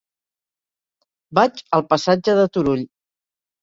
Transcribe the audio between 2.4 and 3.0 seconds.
de Turull.